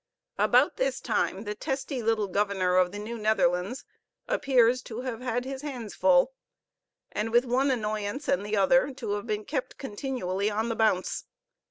About 0.39 0.77
this 0.77 0.99
time, 0.99 1.43
the 1.43 1.53
testy 1.53 2.01
little 2.01 2.27
governor 2.27 2.75
of 2.77 2.91
the 2.91 2.97
New 2.97 3.19
Netherlands 3.19 3.85
appears 4.27 4.81
to 4.81 5.01
have 5.01 5.21
had 5.21 5.45
his 5.45 5.61
hands 5.61 5.93
full, 5.93 6.33
and 7.11 7.31
with 7.31 7.45
one 7.45 7.69
annoyance 7.69 8.27
and 8.27 8.43
the 8.43 8.57
other 8.57 8.91
to 8.95 9.11
have 9.11 9.27
been 9.27 9.45
kept 9.45 9.77
continually 9.77 10.49
on 10.49 10.69
the 10.69 10.75
bounce. 10.75 11.25